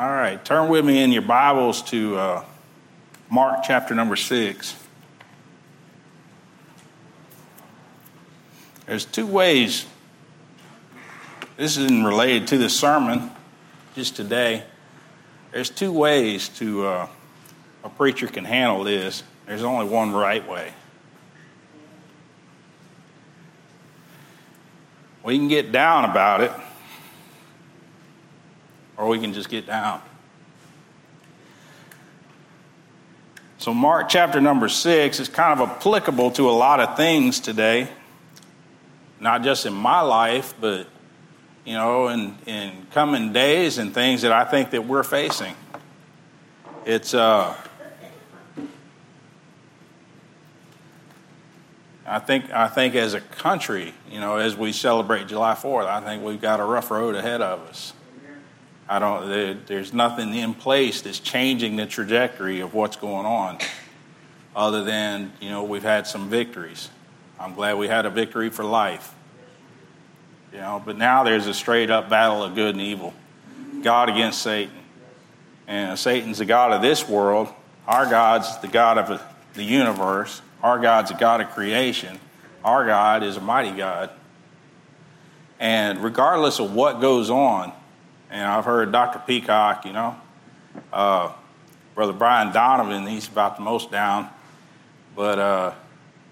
[0.00, 2.44] All right, turn with me in your Bibles to uh,
[3.28, 4.74] Mark chapter number six.
[8.86, 9.84] There's two ways,
[11.58, 13.30] this isn't related to the sermon,
[13.94, 14.64] just today.
[15.52, 17.08] There's two ways to uh,
[17.84, 19.22] a preacher can handle this.
[19.44, 20.72] There's only one right way.
[25.22, 26.52] We can get down about it,
[29.00, 30.02] or we can just get down.
[33.56, 37.88] So, Mark chapter number six is kind of applicable to a lot of things today,
[39.18, 40.86] not just in my life, but
[41.64, 45.54] you know, in, in coming days and things that I think that we're facing.
[46.84, 47.54] It's uh,
[52.06, 56.00] I think I think as a country, you know, as we celebrate July Fourth, I
[56.00, 57.94] think we've got a rough road ahead of us.
[58.90, 59.28] I don't.
[59.28, 63.58] There, there's nothing in place that's changing the trajectory of what's going on,
[64.54, 66.90] other than you know we've had some victories.
[67.38, 69.14] I'm glad we had a victory for life.
[70.52, 73.14] You know, but now there's a straight up battle of good and evil,
[73.82, 74.74] God against Satan,
[75.66, 77.48] and Satan's the god of this world.
[77.86, 79.22] Our God's the God of
[79.54, 82.18] the universe our God's a God of creation.
[82.64, 84.10] Our God is a mighty God.
[85.58, 87.72] And regardless of what goes on,
[88.30, 89.20] and I've heard Dr.
[89.26, 90.16] Peacock, you know,
[90.92, 91.32] uh,
[91.94, 94.28] Brother Brian Donovan, he's about the most down.
[95.16, 95.74] But, uh,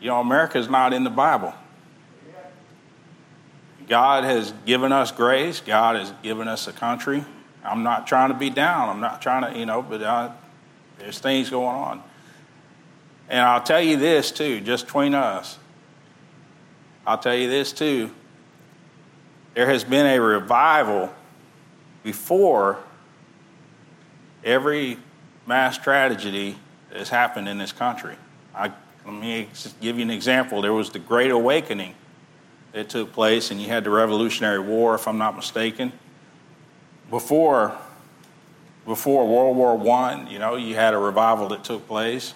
[0.01, 1.53] you know, America's not in the Bible.
[3.89, 5.61] God has given us grace.
[5.61, 7.25] God has given us a country.
[7.65, 8.89] I'm not trying to be down.
[8.89, 10.31] I'm not trying to, you know, but uh,
[10.99, 12.03] there's things going on.
[13.29, 15.59] And I'll tell you this too, just between us.
[17.07, 18.11] I'll tell you this too.
[19.55, 21.13] There has been a revival
[22.09, 22.79] before
[24.43, 24.97] every
[25.47, 26.57] mass tragedy
[26.89, 28.17] that has happened in this country.
[28.55, 28.73] I,
[29.05, 29.47] let me
[29.83, 30.63] give you an example.
[30.63, 31.95] There was the Great Awakening
[32.73, 35.93] that took place, and you had the Revolutionary War, if I'm not mistaken.
[37.11, 37.77] Before,
[38.87, 42.33] before World War I, you know, you had a revival that took place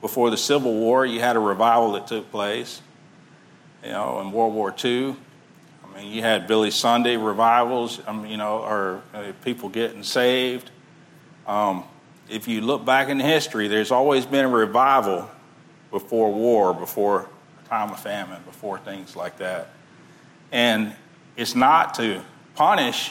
[0.00, 2.82] before the Civil War, you had a revival that took place.
[3.82, 5.16] You know, in World War II,
[5.98, 8.00] Mean, you had Billy Sunday revivals.
[8.06, 10.70] Mean, you know, or uh, people getting saved.
[11.46, 11.82] Um,
[12.30, 15.28] if you look back in history, there's always been a revival
[15.90, 17.28] before war, before
[17.64, 19.70] a time of famine, before things like that.
[20.52, 20.94] And
[21.36, 22.22] it's not to
[22.54, 23.10] punish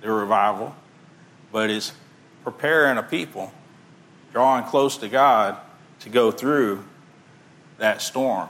[0.00, 0.74] the revival,
[1.52, 1.92] but it's
[2.42, 3.52] preparing a people,
[4.32, 5.58] drawing close to God
[6.00, 6.84] to go through
[7.76, 8.48] that storm.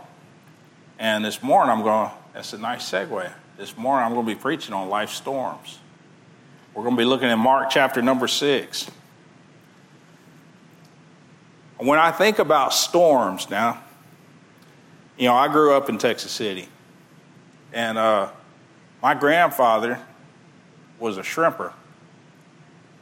[0.98, 3.32] And this morning I'm going, that's a nice segue.
[3.58, 5.80] This morning I'm going to be preaching on life storms.
[6.72, 8.88] We're going to be looking at Mark chapter number six.
[11.76, 13.82] When I think about storms now,
[15.16, 16.68] you know, I grew up in Texas City.
[17.72, 18.30] And uh,
[19.02, 19.98] my grandfather
[21.00, 21.72] was a shrimper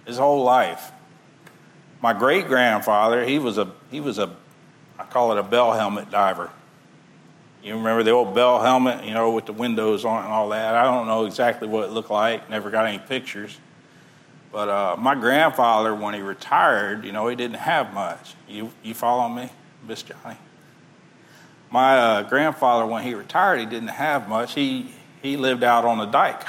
[0.06, 0.90] his whole life.
[2.00, 4.34] My great grandfather, he was a he was a
[4.98, 6.50] I call it a bell helmet diver.
[7.66, 10.76] You remember the old bell helmet, you know, with the windows on and all that.
[10.76, 12.48] I don't know exactly what it looked like.
[12.48, 13.58] Never got any pictures.
[14.52, 18.34] But uh, my grandfather, when he retired, you know, he didn't have much.
[18.48, 19.50] You you follow me,
[19.84, 20.36] Miss Johnny?
[21.68, 24.54] My uh, grandfather, when he retired, he didn't have much.
[24.54, 26.46] He he lived out on the dike.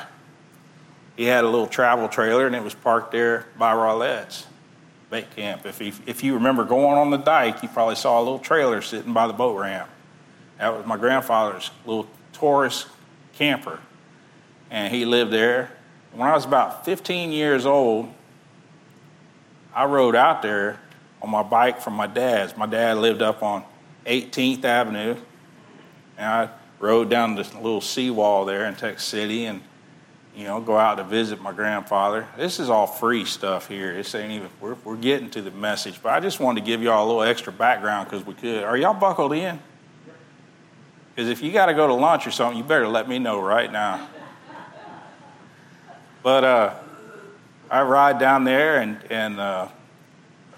[1.15, 4.45] He had a little travel trailer, and it was parked there by Rowlett's
[5.09, 5.65] bait camp.
[5.65, 8.83] If, he, if you remember going on the dike, you probably saw a little trailer
[8.83, 9.89] sitting by the boat ramp.
[10.57, 12.85] That was my grandfather's little Taurus
[13.33, 13.79] camper,
[14.69, 15.71] and he lived there.
[16.11, 18.11] When I was about 15 years old,
[19.73, 20.79] I rode out there
[21.21, 22.57] on my bike from my dad's.
[22.57, 23.63] My dad lived up on
[24.05, 25.15] 18th Avenue,
[26.17, 29.61] and I rode down this little seawall there in Texas City and
[30.37, 32.27] you know, go out to visit my grandfather.
[32.37, 33.95] This is all free stuff here.
[33.95, 36.83] This ain't even, we're, we're getting to the message, but I just wanted to give
[36.83, 38.63] y'all a little extra background because we could.
[38.63, 39.59] Are y'all buckled in?
[41.17, 43.41] Because if you got to go to lunch or something, you better let me know
[43.41, 44.07] right now.
[46.21, 46.75] But uh,
[47.71, 49.69] I ride down there, and, and uh,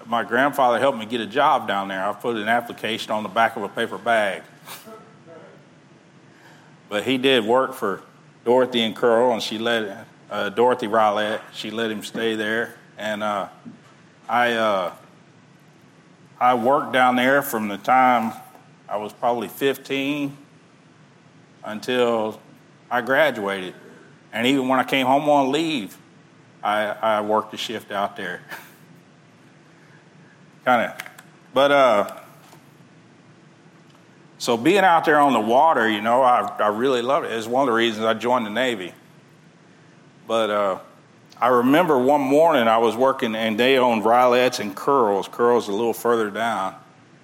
[0.05, 2.03] my grandfather helped me get a job down there.
[2.03, 4.43] I put an application on the back of a paper bag.
[6.89, 8.01] But he did work for
[8.43, 11.39] Dorothy and Curl, and she let uh, Dorothy Rowlett.
[11.53, 13.47] She let him stay there, and uh,
[14.27, 14.93] I uh,
[16.37, 18.33] I worked down there from the time
[18.89, 20.35] I was probably 15
[21.69, 22.39] until
[22.89, 23.75] I graduated,
[24.33, 25.97] and even when I came home on leave,
[26.63, 28.41] I, I worked a shift out there.
[30.65, 30.97] kind of.
[31.53, 32.17] But, uh,
[34.39, 37.33] so being out there on the water, you know, I, I really loved it.
[37.33, 38.93] It's one of the reasons I joined the Navy.
[40.27, 40.79] But uh,
[41.37, 45.27] I remember one morning I was working and they owned Rylettes and Curls.
[45.27, 46.75] Curls a little further down.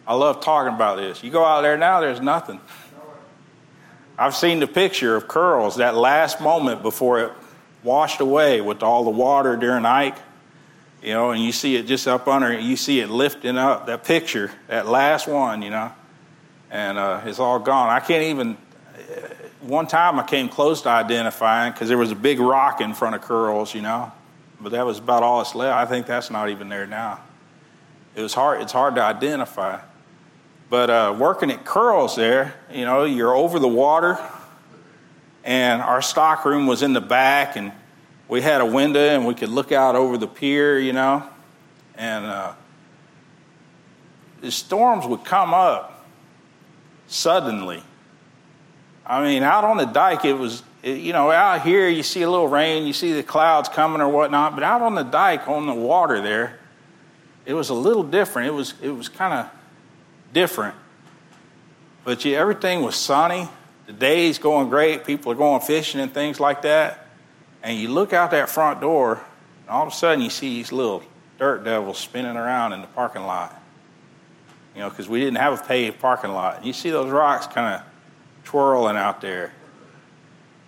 [0.08, 1.24] I love talking about this.
[1.24, 2.60] You go out there now, there's nothing.
[4.18, 7.32] I've seen the picture of Curls, that last moment before it
[7.84, 10.18] washed away with all the water during Ike,
[11.04, 14.06] you know, and you see it just up under, you see it lifting up, that
[14.06, 15.92] picture, that last one, you know,
[16.72, 17.90] and uh, it's all gone.
[17.90, 18.58] I can't even,
[19.62, 23.16] one time I came close to identifying because there was a big rock in front
[23.16, 24.12] of Curls, you know,
[24.62, 25.78] but that was about all that's left.
[25.78, 27.20] I think that's not even there now.
[28.16, 29.82] It was hard, it's hard to identify.
[30.76, 34.20] But uh, working at Curls there, you know, you're over the water,
[35.46, 37.72] and our stock room was in the back, and
[38.28, 41.24] we had a window, and we could look out over the pier, you know,
[41.98, 42.54] and uh,
[44.42, 46.06] the storms would come up
[47.08, 47.82] suddenly.
[49.06, 52.30] I mean, out on the dike, it was, you know, out here you see a
[52.30, 55.68] little rain, you see the clouds coming or whatnot, but out on the dike, on
[55.68, 56.60] the water there,
[57.46, 58.50] it was a little different.
[58.50, 59.55] It was, it was kind of
[60.34, 60.76] different.
[62.04, 63.48] But yeah, everything was sunny.
[63.88, 65.06] The day's going great.
[65.06, 67.08] People are going fishing and things like that.
[67.64, 69.22] And you look out that front door,
[69.62, 71.04] and all of a sudden you see these little
[71.40, 73.60] dirt devils spinning around in the parking lot.
[74.76, 76.58] You know, because we didn't have a paved parking lot.
[76.58, 77.82] And you see those rocks kind of
[78.44, 79.54] twirling out there.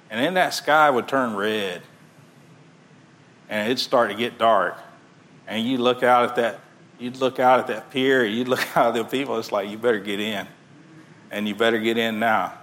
[0.10, 1.82] And then that sky would turn red.
[3.50, 4.78] And it'd start to get dark.
[5.46, 6.60] And you look out at that
[7.00, 9.78] you'd look out at that pier, you'd look out at the people, it's like, you
[9.78, 10.48] better get in.
[11.30, 12.54] And you better get in now.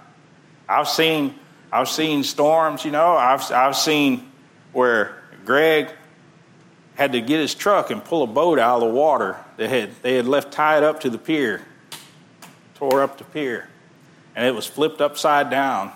[0.67, 1.35] I've seen,
[1.71, 4.31] I've seen storms, you know, I've, I've seen
[4.73, 5.89] where Greg
[6.95, 9.91] had to get his truck and pull a boat out of the water that had,
[10.01, 11.61] they had left tied up to the pier,
[12.75, 13.69] tore up the pier.
[14.35, 15.91] And it was flipped upside down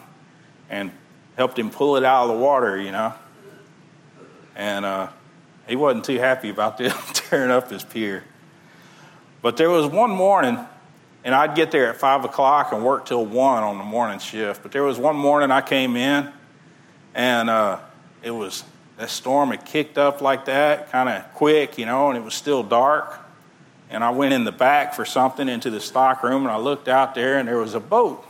[0.69, 0.91] and
[1.36, 3.13] helped him pull it out of the water, you know.
[4.56, 5.07] And uh,
[5.69, 8.24] he wasn't too happy about them tearing up his pier.
[9.42, 10.57] But there was one morning,
[11.24, 14.63] and I'd get there at 5 o'clock and work till 1 on the morning shift.
[14.63, 16.30] But there was one morning I came in,
[17.13, 17.80] and uh,
[18.24, 18.63] it was
[18.98, 22.33] that storm had kicked up like that, kind of quick, you know, and it was
[22.33, 23.18] still dark.
[23.89, 26.89] And I went in the back for something into the stock room, and I looked
[26.89, 28.25] out there, and there was a boat.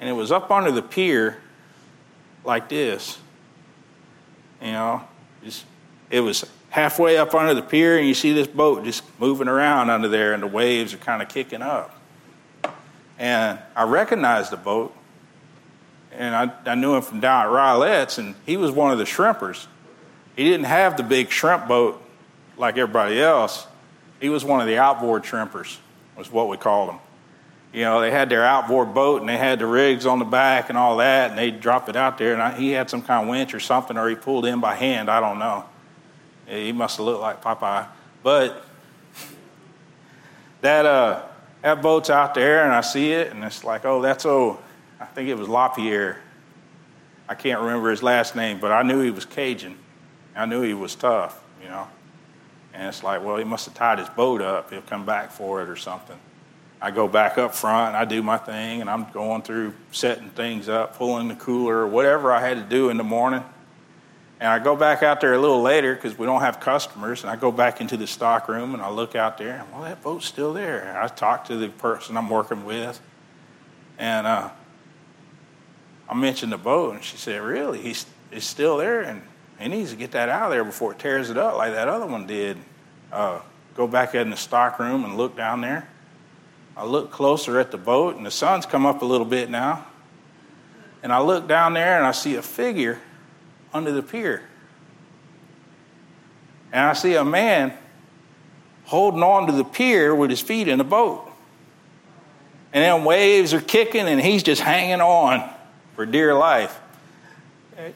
[0.00, 1.38] And it was up under the pier
[2.44, 3.18] like this.
[4.60, 5.02] You know,
[5.44, 5.64] just,
[6.10, 9.90] it was halfway up under the pier, and you see this boat just moving around
[9.90, 11.98] under there, and the waves are kind of kicking up.
[13.18, 14.94] And I recognized the boat,
[16.12, 19.04] and I, I knew him from down at Rylettes, and he was one of the
[19.04, 19.66] shrimpers.
[20.36, 22.02] He didn't have the big shrimp boat
[22.58, 23.66] like everybody else.
[24.20, 25.78] He was one of the outboard shrimpers,
[26.16, 26.98] was what we called them.
[27.72, 30.70] You know, they had their outboard boat and they had the rigs on the back
[30.70, 32.32] and all that, and they'd drop it out there.
[32.32, 34.74] And I, he had some kind of winch or something, or he pulled in by
[34.74, 35.10] hand.
[35.10, 35.64] I don't know.
[36.46, 37.86] He must have looked like Popeye.
[38.22, 38.64] But
[40.60, 41.22] that, uh,
[41.62, 44.58] that boat's out there, and I see it, and it's like, oh, that's oh,
[45.00, 46.18] I think it was Lapierre.
[47.28, 49.76] I can't remember his last name, but I knew he was Cajun.
[50.34, 51.88] I knew he was tough, you know.
[52.72, 54.70] And it's like, well, he must have tied his boat up.
[54.70, 56.18] He'll come back for it or something.
[56.80, 60.28] I go back up front, and I do my thing, and I'm going through setting
[60.30, 63.42] things up, pulling the cooler, whatever I had to do in the morning.
[64.38, 67.22] And I go back out there a little later because we don't have customers.
[67.22, 69.60] And I go back into the stock room and I look out there.
[69.60, 70.82] And, well, that boat's still there.
[70.82, 73.00] And I talk to the person I'm working with.
[73.98, 74.50] And uh,
[76.08, 76.94] I mentioned the boat.
[76.94, 77.80] And she said, Really?
[77.80, 79.00] He's, he's still there?
[79.02, 79.22] And
[79.58, 81.88] he needs to get that out of there before it tears it up like that
[81.88, 82.58] other one did.
[83.10, 83.40] Uh,
[83.74, 85.88] go back in the stock room and look down there.
[86.76, 89.86] I look closer at the boat, and the sun's come up a little bit now.
[91.02, 93.00] And I look down there and I see a figure
[93.76, 94.42] under the pier.
[96.72, 97.72] And I see a man
[98.84, 101.30] holding on to the pier with his feet in a boat.
[102.72, 105.48] And then waves are kicking and he's just hanging on
[105.94, 106.80] for dear life.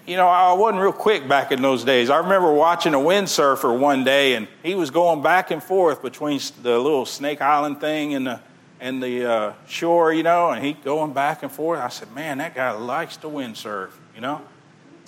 [0.06, 2.10] You know, I wasn't real quick back in those days.
[2.10, 6.38] I remember watching a windsurfer one day and he was going back and forth between
[6.62, 8.40] the little Snake Island thing and the,
[8.78, 11.80] and the uh, shore, you know, and he going back and forth.
[11.80, 14.42] I said, man, that guy likes to windsurf, you know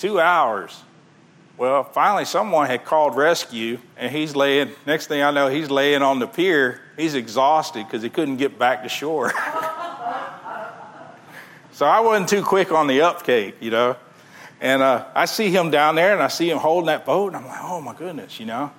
[0.02, 0.82] two hours.
[1.56, 6.02] Well, finally, someone had called rescue, and he's laying, next thing I know, he's laying
[6.02, 6.80] on the pier.
[6.96, 9.30] He's exhausted because he couldn't get back to shore.
[11.70, 13.94] so I wasn't too quick on the uptake, you know.
[14.60, 17.36] and uh, I see him down there, and I see him holding that boat, and
[17.36, 18.72] I'm like, oh my goodness, you know.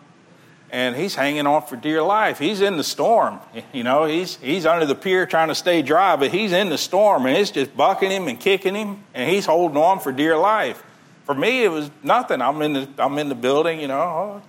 [0.71, 2.37] And he's hanging on for dear life.
[2.37, 3.39] He's in the storm,
[3.73, 4.03] you know.
[4.03, 7.37] He's he's under the pier trying to stay dry, but he's in the storm, and
[7.37, 10.83] it's just bucking him and kicking him, and he's holding on for dear life.
[11.25, 12.41] For me, it was nothing.
[12.41, 14.41] I'm in the I'm in the building, you know.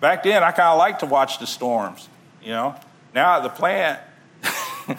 [0.00, 2.08] Back then, I kind of liked to watch the storms,
[2.42, 2.74] you know.
[3.14, 4.00] Now at the plant,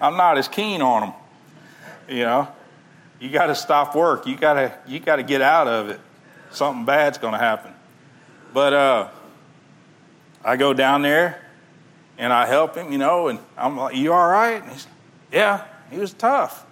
[0.00, 1.12] I'm not as keen on them,
[2.08, 2.48] you know
[3.22, 4.26] you got to stop work.
[4.26, 6.00] You got to you got to get out of it.
[6.50, 7.72] Something bad's going to happen.
[8.52, 9.08] But uh,
[10.44, 11.40] I go down there
[12.18, 14.86] and I help him, you know, and I'm like, "You all right?" And he's,
[15.30, 16.66] "Yeah." He was tough.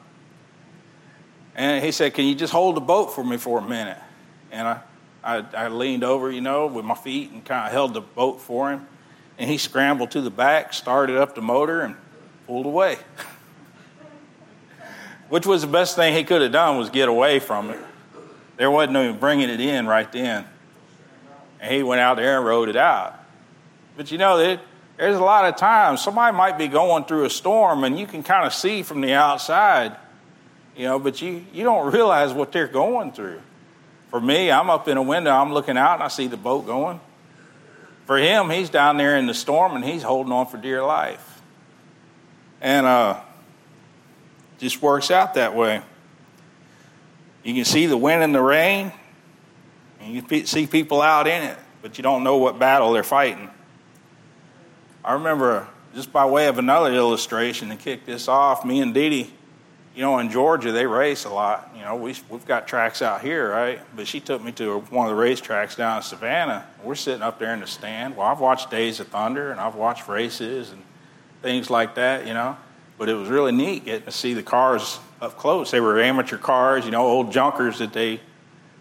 [1.61, 3.99] And he said, "Can you just hold the boat for me for a minute?"
[4.51, 4.81] And I,
[5.23, 8.41] I, I leaned over, you know, with my feet and kind of held the boat
[8.41, 8.87] for him.
[9.37, 11.97] And he scrambled to the back, started up the motor, and
[12.47, 12.97] pulled away.
[15.29, 17.79] which was the best thing he could have done was get away from it.
[18.57, 20.47] There wasn't even bringing it in right then.
[21.61, 23.23] And he went out there and rode it out.
[23.99, 24.59] But you know,
[24.97, 28.23] there's a lot of times somebody might be going through a storm and you can
[28.23, 29.95] kind of see from the outside,
[30.77, 33.41] you know, but you, you don't realize what they're going through.
[34.11, 36.67] For me, I'm up in a window, I'm looking out and I see the boat
[36.67, 37.01] going.
[38.07, 41.41] For him, he's down there in the storm and he's holding on for dear life.
[42.61, 43.21] And uh,
[44.59, 45.83] just works out that way.
[47.45, 48.93] You can see the wind and the rain,
[50.01, 53.03] and you can see people out in it, but you don't know what battle they're
[53.03, 53.49] fighting.
[55.03, 59.33] I remember, just by way of another illustration to kick this off, me and Dee,
[60.01, 61.75] you know, in Georgia, they race a lot.
[61.77, 63.83] You know, we, we've got tracks out here, right?
[63.95, 66.67] But she took me to one of the race tracks down in Savannah.
[66.83, 68.17] We're sitting up there in the stand.
[68.17, 70.83] Well, I've watched Days of Thunder, and I've watched races and
[71.43, 72.57] things like that, you know.
[72.97, 75.71] But it was really neat getting to see the cars up close.
[75.71, 78.21] They were amateur cars, you know, old junkers that they,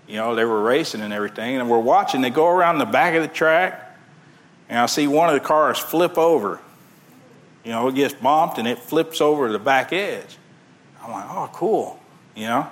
[0.07, 1.57] you know, they were racing and everything.
[1.57, 2.21] And we're watching.
[2.21, 3.99] They go around the back of the track,
[4.69, 6.61] and I see one of the cars flip over.
[7.65, 10.37] You know, it gets bumped and it flips over the back edge.
[11.01, 11.99] I'm like, oh, cool,
[12.35, 12.69] you know.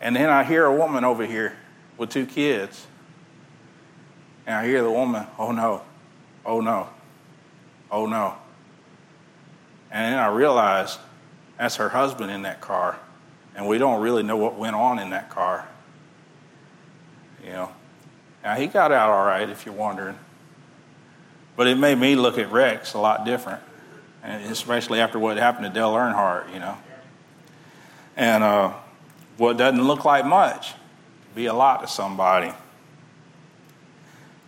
[0.00, 1.56] And then I hear a woman over here
[1.96, 2.86] with two kids.
[4.46, 5.82] And I hear the woman, oh no,
[6.44, 6.88] oh no,
[7.90, 8.34] oh no.
[9.90, 10.98] And then I realized
[11.58, 12.98] that's her husband in that car.
[13.54, 15.66] And we don't really know what went on in that car.
[17.44, 17.72] You know.
[18.42, 20.18] Now, he got out all right, if you're wondering.
[21.56, 23.62] But it made me look at wrecks a lot different.
[24.24, 26.76] And especially after what happened to Dale Earnhardt, you know.
[28.16, 28.72] And uh,
[29.36, 30.74] what doesn't look like much
[31.36, 32.52] be a lot to somebody.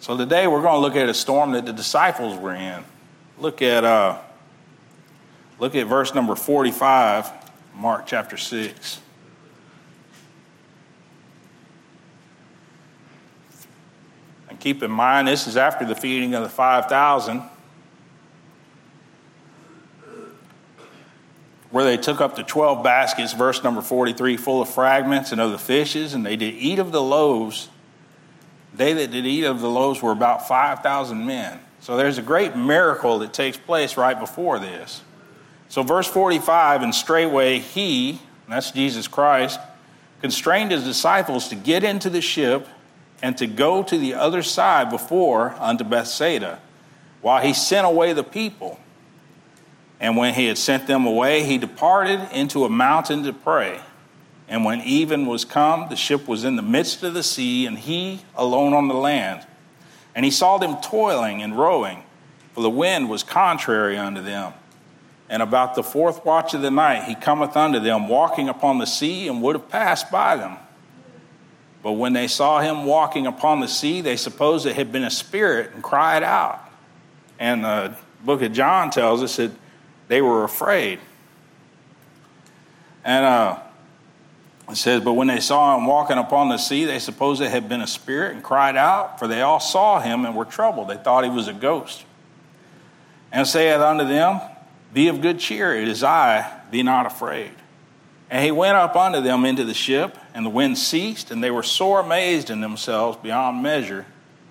[0.01, 2.83] So today we're going to look at a storm that the disciples were in.
[3.39, 4.19] Look at uh,
[5.59, 7.31] Look at verse number 45,
[7.75, 9.01] Mark chapter 6.
[14.51, 17.43] And keep in mind, this is after the feeding of the 5,000,
[21.77, 25.51] where they took up the 12 baskets, verse number 43, full of fragments and of
[25.51, 27.69] the fishes, and they did eat of the loaves.
[28.73, 31.61] They that did eat of the loaves were about 5,000 men.
[31.81, 35.03] So there's a great miracle that takes place right before this.
[35.69, 39.61] So, verse 45, and straightway he, that's Jesus Christ,
[40.23, 42.67] constrained his disciples to get into the ship
[43.21, 46.59] and to go to the other side before unto Bethsaida,
[47.21, 48.81] while he sent away the people.
[50.01, 53.81] And when he had sent them away, he departed into a mountain to pray.
[54.49, 57.79] And when even was come, the ship was in the midst of the sea, and
[57.79, 59.47] he alone on the land.
[60.15, 62.03] And he saw them toiling and rowing,
[62.55, 64.53] for the wind was contrary unto them.
[65.29, 68.87] And about the fourth watch of the night, he cometh unto them, walking upon the
[68.87, 70.57] sea, and would have passed by them.
[71.83, 75.11] But when they saw him walking upon the sea, they supposed it had been a
[75.11, 76.61] spirit and cried out.
[77.39, 79.51] And the book of John tells us that
[80.09, 81.01] they were afraid.
[83.05, 83.59] And uh,
[84.71, 87.69] it says, But when they saw him walking upon the sea, they supposed it had
[87.69, 90.89] been a spirit and cried out, for they all saw him and were troubled.
[90.89, 92.05] They thought he was a ghost.
[93.33, 94.41] And saith unto them,
[94.97, 97.53] be of good cheer, it is I, be not afraid.
[98.31, 101.51] And he went up unto them into the ship, and the wind ceased, and they
[101.51, 104.07] were sore amazed in themselves beyond measure,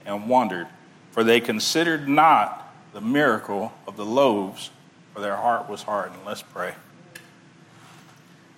[0.05, 0.67] and wondered,
[1.09, 4.69] for they considered not the miracle of the loaves,
[5.15, 6.19] for their heart was hardened.
[6.25, 6.75] Let's pray.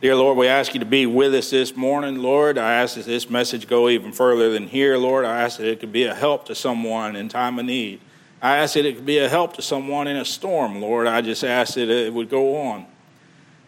[0.02, 2.58] Dear Lord, we ask you to be with us this morning, Lord.
[2.58, 5.24] I ask that this message go even further than here, Lord.
[5.24, 8.00] I ask that it could be a help to someone in time of need.
[8.42, 11.06] I ask that it could be a help to someone in a storm, Lord.
[11.06, 12.88] I just ask that it would go on.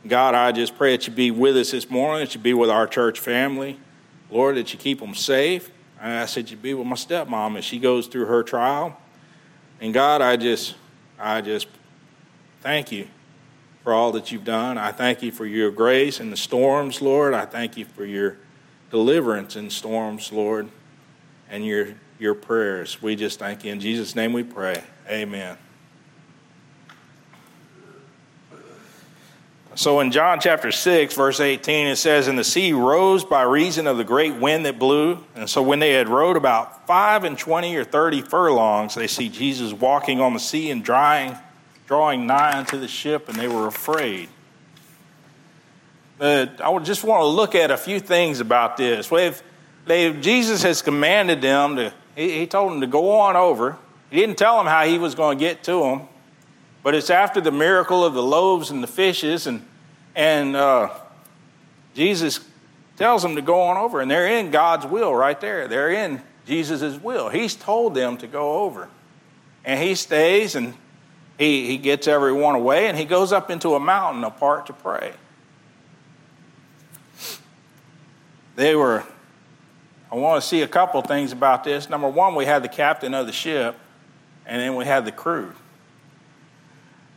[0.07, 2.71] God, I just pray that you be with us this morning, that you be with
[2.71, 3.79] our church family.
[4.31, 5.69] Lord, that you keep them safe.
[6.01, 8.97] I ask that you be with my stepmom as she goes through her trial.
[9.79, 10.75] And God, I just,
[11.19, 11.67] I just
[12.61, 13.07] thank you
[13.83, 14.77] for all that you've done.
[14.77, 17.33] I thank you for your grace in the storms, Lord.
[17.33, 18.37] I thank you for your
[18.91, 20.69] deliverance in storms, Lord,
[21.49, 21.89] and your
[22.19, 23.01] your prayers.
[23.01, 23.71] We just thank you.
[23.71, 24.83] In Jesus' name we pray.
[25.09, 25.57] Amen.
[29.75, 33.87] So in John chapter 6, verse 18, it says, And the sea rose by reason
[33.87, 35.23] of the great wind that blew.
[35.35, 39.29] And so when they had rowed about five and twenty or thirty furlongs, they see
[39.29, 41.37] Jesus walking on the sea and drying,
[41.89, 44.29] drawing nigh unto the ship, and they were afraid.
[46.19, 49.07] But I would just want to look at a few things about this.
[49.07, 49.41] They've,
[49.87, 53.75] they've, Jesus has commanded them to, he, he told them to go on over.
[54.11, 56.01] He didn't tell them how he was going to get to them.
[56.83, 59.65] But it's after the miracle of the loaves and the fishes, and,
[60.15, 60.89] and uh,
[61.95, 62.39] Jesus
[62.97, 65.67] tells them to go on over, and they're in God's will right there.
[65.67, 67.29] They're in Jesus' will.
[67.29, 68.89] He's told them to go over.
[69.65, 70.75] And he stays and
[71.39, 75.13] he, he gets everyone away, and he goes up into a mountain apart to pray.
[78.57, 79.05] They were,
[80.11, 81.89] I want to see a couple things about this.
[81.89, 83.77] Number one, we had the captain of the ship,
[84.45, 85.53] and then we had the crew.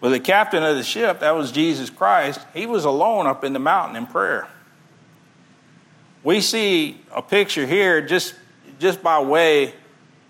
[0.00, 3.52] But the captain of the ship, that was Jesus Christ, he was alone up in
[3.52, 4.46] the mountain in prayer.
[6.22, 8.36] We see a picture here just,
[8.78, 9.74] just by way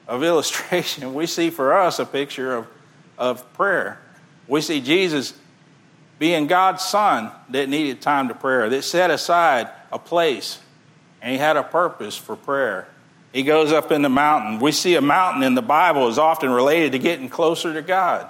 [0.08, 1.12] of illustration.
[1.12, 2.66] We see for us a picture of,
[3.23, 4.00] of prayer.
[4.49, 5.33] We see Jesus
[6.19, 10.59] being God's son that needed time to prayer, that set aside a place,
[11.23, 12.88] and he had a purpose for prayer.
[13.33, 14.59] He goes up in the mountain.
[14.59, 18.29] We see a mountain in the Bible is often related to getting closer to God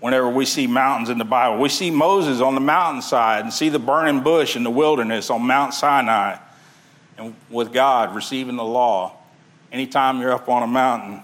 [0.00, 1.60] whenever we see mountains in the Bible.
[1.60, 5.42] We see Moses on the mountainside and see the burning bush in the wilderness on
[5.42, 6.38] Mount Sinai
[7.18, 9.14] and with God receiving the law.
[9.70, 11.22] Anytime you're up on a mountain,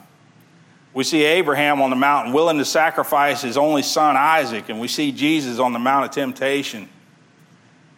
[0.99, 4.89] we see Abraham on the mountain willing to sacrifice his only son Isaac, and we
[4.89, 6.89] see Jesus on the Mount of Temptation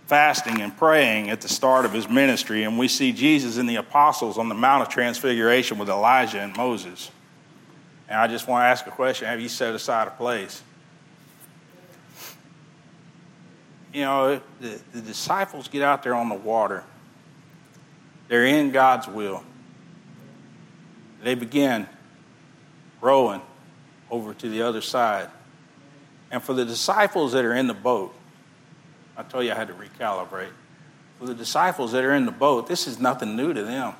[0.04, 3.76] fasting and praying at the start of his ministry, and we see Jesus and the
[3.76, 7.10] apostles on the Mount of Transfiguration with Elijah and Moses.
[8.06, 10.62] And I just want to ask a question Have you set aside a place?
[13.94, 16.84] you know, the, the disciples get out there on the water.
[18.28, 19.42] They're in God's will.
[21.22, 21.88] They begin
[23.00, 23.40] rowing
[24.10, 25.28] over to the other side.
[26.30, 28.14] And for the disciples that are in the boat,
[29.16, 30.50] I told you I had to recalibrate.
[31.18, 33.94] For the disciples that are in the boat, this is nothing new to them.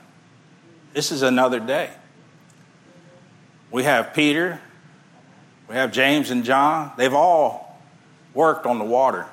[0.93, 1.91] This is another day.
[3.71, 4.61] We have Peter,
[5.69, 6.93] we have James and John.
[6.97, 7.79] They've all
[8.35, 9.27] worked on the water.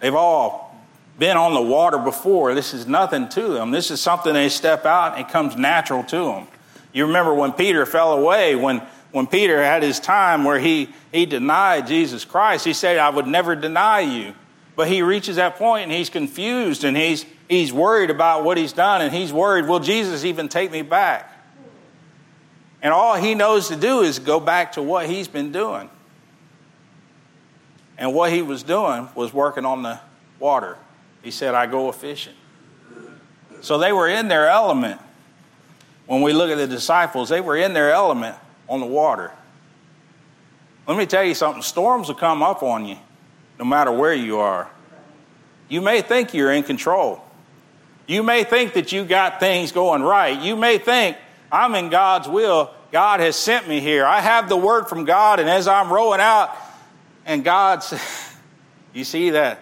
[0.00, 0.74] They've all
[1.18, 2.54] been on the water before.
[2.54, 3.70] This is nothing to them.
[3.70, 6.48] This is something they step out and it comes natural to them.
[6.94, 8.80] You remember when Peter fell away, when,
[9.10, 13.26] when Peter had his time where he, he denied Jesus Christ, he said, I would
[13.26, 14.32] never deny you.
[14.76, 18.72] But he reaches that point and he's confused and he's, he's worried about what he's
[18.72, 21.32] done and he's worried, will Jesus even take me back?
[22.80, 25.90] And all he knows to do is go back to what he's been doing.
[27.98, 29.98] And what he was doing was working on the
[30.38, 30.76] water.
[31.22, 32.34] He said, I go a fishing.
[33.62, 35.00] So they were in their element.
[36.06, 38.36] When we look at the disciples, they were in their element
[38.68, 39.32] on the water.
[40.86, 42.96] Let me tell you something storms will come up on you
[43.58, 44.70] no matter where you are.
[45.68, 47.24] You may think you're in control.
[48.06, 50.38] You may think that you got things going right.
[50.38, 51.16] You may think,
[51.50, 52.70] I'm in God's will.
[52.92, 54.04] God has sent me here.
[54.04, 56.54] I have the word from God, and as I'm rowing out,
[57.24, 57.94] and God's,
[58.94, 59.58] You see that?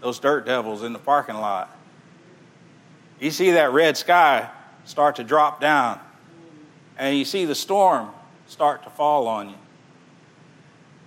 [0.00, 1.74] Those dirt devils in the parking lot.
[3.18, 4.48] You see that red sky
[4.88, 6.00] start to drop down.
[6.96, 8.08] And you see the storm
[8.46, 9.54] start to fall on you.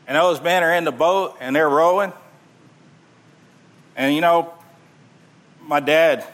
[0.07, 2.13] And those men are in the boat and they're rowing.
[3.95, 4.53] And you know,
[5.61, 6.25] my dad,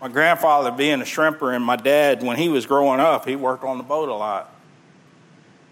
[0.00, 3.64] my grandfather being a shrimper, and my dad, when he was growing up, he worked
[3.64, 4.52] on the boat a lot.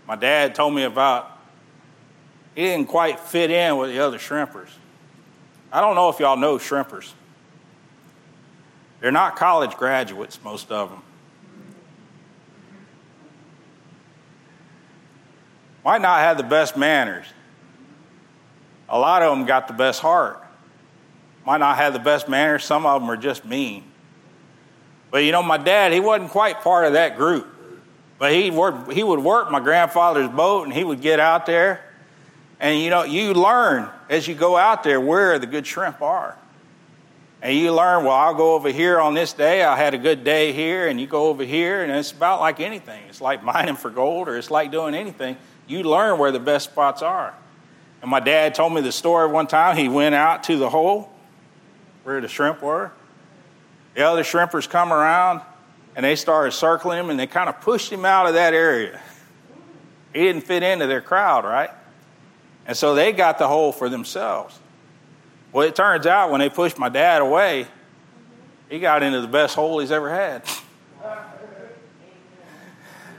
[0.06, 1.30] My dad told me about
[2.54, 4.68] he didn't quite fit in with the other shrimpers.
[5.72, 7.12] I don't know if y'all know shrimpers.
[9.02, 11.02] They're not college graduates, most of them.
[15.84, 17.26] Might not have the best manners.
[18.88, 20.40] A lot of them got the best heart.
[21.44, 22.64] Might not have the best manners.
[22.64, 23.82] Some of them are just mean.
[25.10, 27.48] But you know, my dad, he wasn't quite part of that group.
[28.20, 31.80] But he, worked, he would work my grandfather's boat and he would get out there
[32.60, 36.38] And you know, you learn as you go out there where the good shrimp are.
[37.42, 39.64] And you learn, well, I'll go over here on this day.
[39.64, 42.60] I had a good day here, and you go over here, and it's about like
[42.60, 43.02] anything.
[43.08, 45.36] It's like mining for gold, or it's like doing anything.
[45.66, 47.34] You learn where the best spots are.
[48.00, 49.76] And my dad told me the story one time.
[49.76, 51.12] He went out to the hole
[52.04, 52.92] where the shrimp were.
[53.94, 55.40] The other shrimpers come around,
[55.96, 59.00] and they started circling him, and they kind of pushed him out of that area.
[60.12, 61.70] He didn't fit into their crowd, right?
[62.66, 64.58] And so they got the hole for themselves.
[65.52, 67.66] Well, it turns out when they pushed my dad away,
[68.68, 70.44] he got into the best hole he's ever had.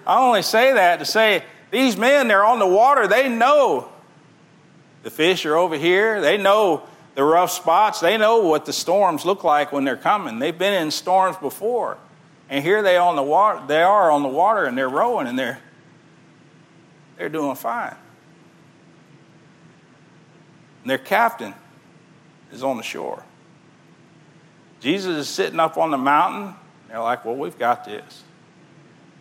[0.08, 3.08] I only say that to say these men, they're on the water.
[3.08, 3.90] They know
[5.04, 6.22] the fish are over here.
[6.22, 6.84] They know
[7.16, 8.00] the rough spots.
[8.00, 10.40] They know what the storms look like when they're coming.
[10.40, 11.98] They've been in storms before.
[12.50, 15.38] And here they on the water, they are on the water and they're rowing and
[15.38, 15.60] they're
[17.18, 17.96] they're doing fine.
[20.82, 21.54] And their captain
[22.54, 23.24] is on the shore.
[24.80, 26.56] Jesus is sitting up on the mountain.
[26.90, 28.24] They're like, well, we've got this.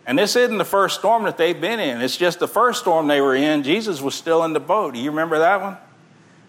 [0.05, 2.01] And this isn't the first storm that they've been in.
[2.01, 3.63] It's just the first storm they were in.
[3.63, 4.93] Jesus was still in the boat.
[4.93, 5.77] Do you remember that one?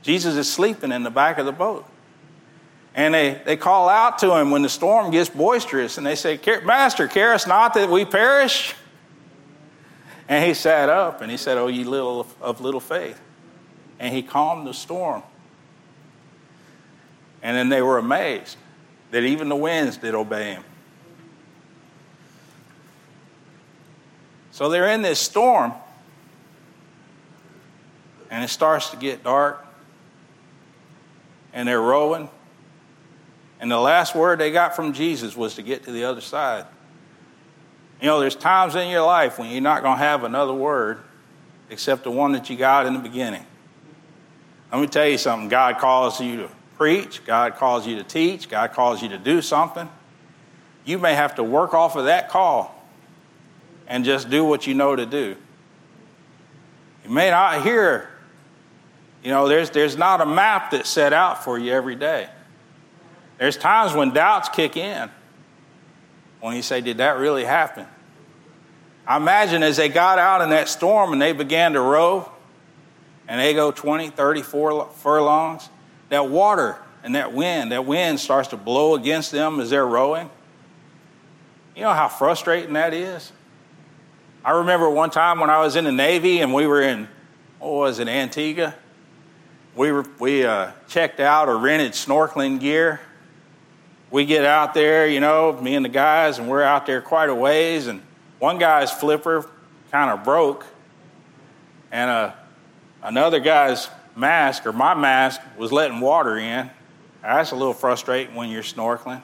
[0.02, 1.86] Jesus is sleeping in the back of the boat.
[2.96, 6.38] And they, they call out to him when the storm gets boisterous and they say,
[6.64, 8.74] Master, care us not that we perish?
[10.28, 13.20] And he sat up and he said, Oh, ye little of little faith.
[13.98, 15.22] And he calmed the storm.
[17.44, 18.56] And then they were amazed
[19.10, 20.64] that even the winds did obey him.
[24.50, 25.74] So they're in this storm,
[28.30, 29.64] and it starts to get dark,
[31.52, 32.30] and they're rowing.
[33.60, 36.64] And the last word they got from Jesus was to get to the other side.
[38.00, 41.00] You know, there's times in your life when you're not going to have another word
[41.68, 43.44] except the one that you got in the beginning.
[44.72, 48.48] Let me tell you something God calls you to preach, God calls you to teach,
[48.48, 49.88] God calls you to do something,
[50.84, 52.74] you may have to work off of that call
[53.86, 55.36] and just do what you know to do.
[57.04, 58.08] You may not hear,
[59.22, 62.28] you know, there's, there's not a map that's set out for you every day.
[63.38, 65.10] There's times when doubts kick in,
[66.40, 67.86] when you say, Did that really happen?
[69.06, 72.30] I imagine as they got out in that storm and they began to row,
[73.28, 75.68] and they go 20, 30 furlongs,
[76.08, 80.30] that water and that wind, that wind starts to blow against them as they're rowing.
[81.76, 83.32] You know how frustrating that is?
[84.44, 87.08] I remember one time when I was in the Navy and we were in,
[87.58, 88.74] what was it, Antigua?
[89.74, 93.00] We, were, we uh, checked out or rented snorkeling gear.
[94.10, 97.28] We get out there, you know, me and the guys, and we're out there quite
[97.28, 97.88] a ways.
[97.88, 98.00] And
[98.38, 99.48] one guy's flipper
[99.90, 100.64] kind of broke,
[101.90, 102.32] and uh,
[103.02, 106.70] another guy's mask or my mask was letting water in.
[107.22, 109.22] That's a little frustrating when you're snorkeling.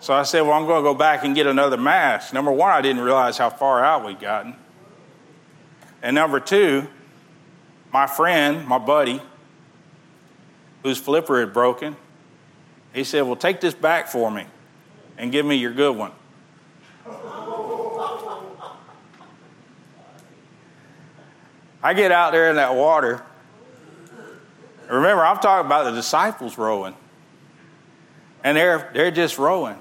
[0.00, 2.32] So I said, Well, I'm going to go back and get another mask.
[2.32, 4.54] Number one, I didn't realize how far out we'd gotten.
[6.02, 6.86] And number two,
[7.92, 9.22] my friend, my buddy,
[10.82, 11.96] whose flipper had broken,
[12.92, 14.46] he said, Well, take this back for me
[15.16, 16.12] and give me your good one.
[21.84, 23.22] I get out there in that water.
[24.88, 26.94] Remember, I'm talking about the disciples rowing.
[28.42, 29.76] And they're, they're just rowing.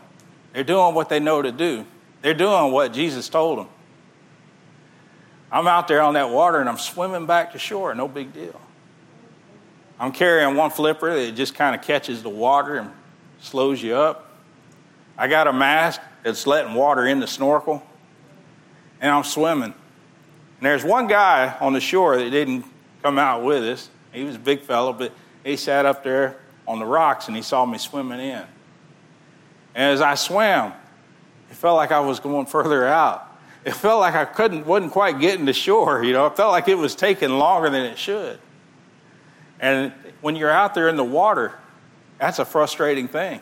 [0.51, 1.85] They're doing what they know to do.
[2.21, 3.69] They're doing what Jesus told them.
[5.49, 8.59] I'm out there on that water and I'm swimming back to shore, no big deal.
[9.97, 12.89] I'm carrying one flipper that just kind of catches the water and
[13.39, 14.29] slows you up.
[15.17, 17.81] I got a mask that's letting water in the snorkel,
[18.99, 19.73] and I'm swimming.
[20.63, 22.63] And there's one guy on the shore that didn't
[23.01, 23.89] come out with us.
[24.13, 25.11] He was a big fellow, but
[25.43, 28.45] he sat up there on the rocks and he saw me swimming in.
[29.75, 30.71] And as I swam,
[31.51, 33.27] it felt like I was going further out.
[33.65, 36.01] It felt like I couldn't, wasn't quite getting to shore.
[36.01, 38.39] You know, it felt like it was taking longer than it should.
[39.59, 41.51] And when you're out there in the water,
[42.19, 43.41] that's a frustrating thing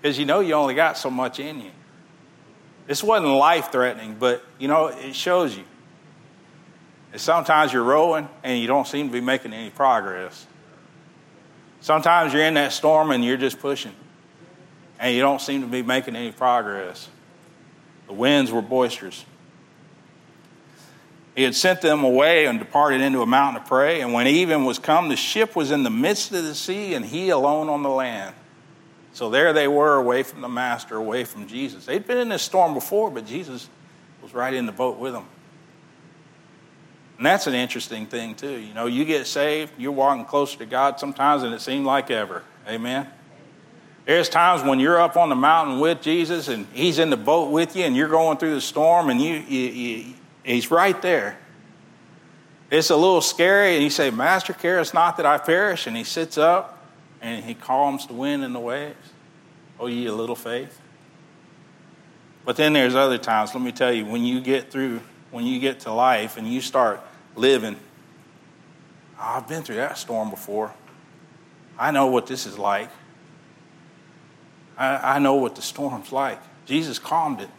[0.00, 1.70] because you know you only got so much in you.
[2.86, 5.64] This wasn't life threatening, but you know, it shows you.
[7.16, 10.46] Sometimes you're rowing and you don't seem to be making any progress.
[11.80, 13.92] Sometimes you're in that storm and you're just pushing
[15.02, 17.08] and you don't seem to be making any progress.
[18.06, 19.24] The winds were boisterous.
[21.34, 24.00] He had sent them away and departed into a mountain to pray.
[24.00, 27.04] And when even was come, the ship was in the midst of the sea, and
[27.04, 28.34] he alone on the land.
[29.14, 31.86] So there they were, away from the master, away from Jesus.
[31.86, 33.68] They'd been in this storm before, but Jesus
[34.22, 35.26] was right in the boat with them.
[37.22, 38.58] And that's an interesting thing, too.
[38.58, 42.10] You know, you get saved, you're walking closer to God sometimes, and it seems like
[42.10, 42.42] ever.
[42.66, 43.06] Amen?
[44.06, 47.52] There's times when you're up on the mountain with Jesus and he's in the boat
[47.52, 51.38] with you and you're going through the storm and you, you, you he's right there.
[52.72, 55.86] It's a little scary and you say, Master, care it's not that I perish.
[55.86, 56.84] And he sits up
[57.20, 59.10] and he calms the wind and the waves.
[59.78, 60.76] Oh, ye a little faith.
[62.44, 65.60] But then there's other times, let me tell you, when you get through, when you
[65.60, 67.00] get to life and you start
[67.36, 67.76] living,
[69.18, 70.72] I've been through that storm before.
[71.78, 72.90] I know what this is like.
[74.76, 76.40] I, I know what the storm's like.
[76.66, 77.50] Jesus calmed it.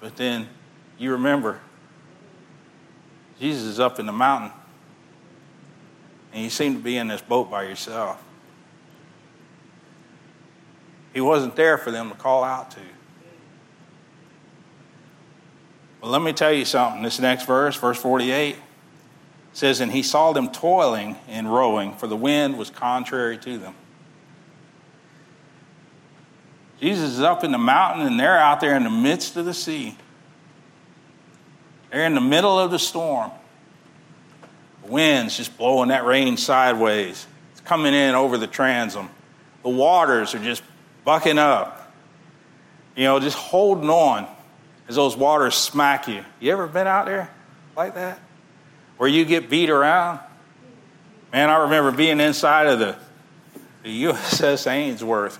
[0.00, 0.48] But then
[0.98, 1.60] you remember,
[3.38, 4.50] Jesus is up in the mountain,
[6.32, 8.22] and you seem to be in this boat by yourself.
[11.12, 12.80] He wasn't there for them to call out to.
[16.02, 17.02] Well, let me tell you something.
[17.02, 18.56] This next verse, verse 48,
[19.52, 23.74] says, And he saw them toiling and rowing, for the wind was contrary to them.
[26.80, 29.54] Jesus is up in the mountain and they're out there in the midst of the
[29.54, 29.96] sea.
[31.92, 33.30] They're in the middle of the storm.
[34.84, 37.28] The wind's just blowing that rain sideways.
[37.52, 39.08] It's coming in over the transom.
[39.62, 40.64] The waters are just
[41.04, 41.92] bucking up.
[42.96, 44.26] You know, just holding on
[44.92, 46.22] as those waters smack you.
[46.38, 47.30] You ever been out there
[47.74, 48.20] like that?
[48.98, 50.20] Where you get beat around?
[51.32, 52.96] Man, I remember being inside of the,
[53.82, 55.38] the USS Ainsworth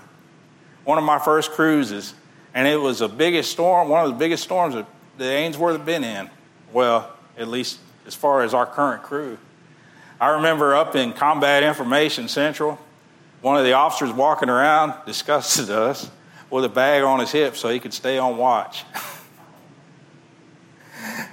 [0.85, 2.15] one of my first cruises,
[2.55, 4.87] and it was the biggest storm, one of the biggest storms that
[5.19, 6.31] the Ainsworth had been in.
[6.73, 9.39] Well, at least as far as our current crew.
[10.21, 12.79] I remember up in Combat Information Central,
[13.43, 16.11] one of the officers walking around disgusted us
[16.51, 18.85] with a bag on his hip so he could stay on watch.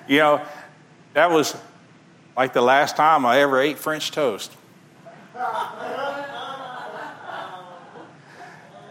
[0.09, 0.41] you know,
[1.13, 1.55] that was
[2.35, 4.51] like the last time I ever ate French toast.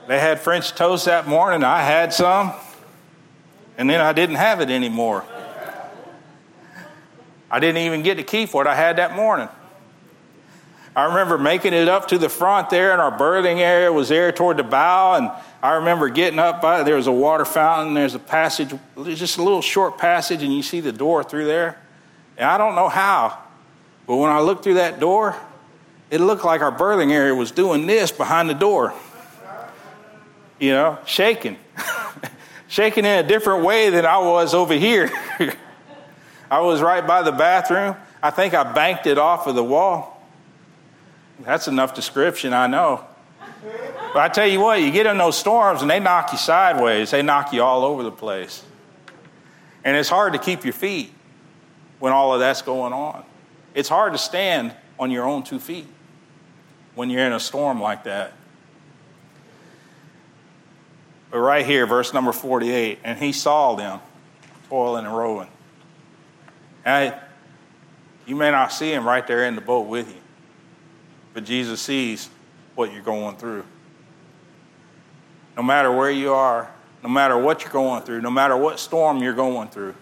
[0.06, 1.64] They had French toast that morning.
[1.64, 2.52] I had some,
[3.76, 5.24] and then I didn't have it anymore.
[7.50, 9.48] I didn't even get to keep what I had that morning.
[10.94, 14.30] I remember making it up to the front there, and our berthing area was there
[14.32, 15.14] toward the bow.
[15.14, 15.30] And
[15.62, 17.94] I remember getting up by there was a water fountain.
[17.94, 18.72] There's a passage,
[19.04, 21.80] just a little short passage, and you see the door through there.
[22.36, 23.38] And I don't know how,
[24.06, 25.36] but when I looked through that door,
[26.10, 28.94] it looked like our berthing area was doing this behind the door
[30.58, 31.56] you know, shaking.
[32.68, 35.10] shaking in a different way than I was over here.
[36.50, 37.96] I was right by the bathroom.
[38.22, 40.26] I think I banked it off of the wall.
[41.40, 43.04] That's enough description, I know.
[43.62, 47.10] But I tell you what, you get in those storms and they knock you sideways,
[47.10, 48.64] they knock you all over the place.
[49.84, 51.12] And it's hard to keep your feet
[51.98, 53.24] when all of that's going on.
[53.74, 55.86] It's hard to stand on your own two feet
[56.94, 58.32] when you're in a storm like that.
[61.30, 64.00] But right here, verse number 48, and he saw them
[64.68, 65.48] toiling and rowing.
[66.84, 67.14] And
[68.26, 70.20] you may not see him right there in the boat with you,
[71.34, 72.30] but Jesus sees
[72.78, 73.64] what you're going through.
[75.56, 76.70] No matter where you are,
[77.02, 79.96] no matter what you're going through, no matter what storm you're going through,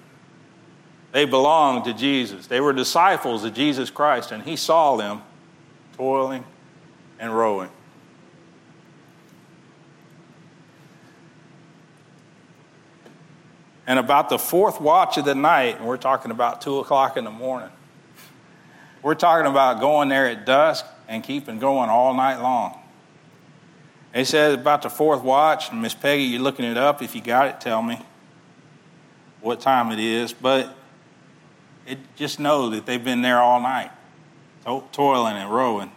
[1.12, 2.46] they belonged to Jesus.
[2.46, 5.22] They were disciples of Jesus Christ, and he saw them
[5.96, 6.44] toiling
[7.18, 7.70] and rowing.
[13.86, 17.24] And about the fourth watch of the night, and we're talking about two o'clock in
[17.24, 17.70] the morning,
[19.00, 22.78] we're talking about going there at dusk and keeping going all night long.
[24.14, 27.02] He says about the fourth watch, and Miss Peggy, you're looking it up.
[27.02, 27.98] If you got it, tell me
[29.40, 30.32] what time it is.
[30.32, 30.74] But
[31.86, 33.90] it, just know that they've been there all night,
[34.92, 35.92] toiling and rowing.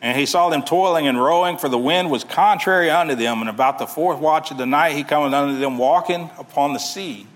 [0.00, 3.40] And he saw them toiling and rowing, for the wind was contrary unto them.
[3.40, 6.78] And about the fourth watch of the night, he cometh unto them walking upon the
[6.78, 7.26] sea,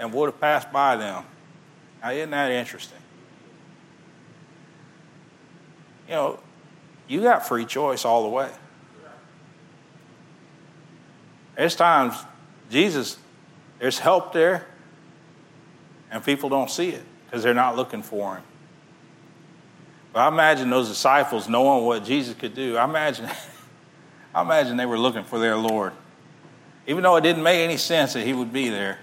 [0.00, 1.24] and would have passed by them.
[2.02, 2.97] Now, isn't that interesting?
[6.08, 6.40] You know,
[7.06, 8.50] you got free choice all the way.
[11.56, 12.14] There's times
[12.70, 13.18] Jesus,
[13.78, 14.66] there's help there,
[16.10, 18.44] and people don't see it because they're not looking for him.
[20.12, 22.76] But I imagine those disciples knowing what Jesus could do.
[22.76, 23.28] I imagine,
[24.34, 25.92] I imagine they were looking for their Lord.
[26.86, 28.98] Even though it didn't make any sense that he would be there.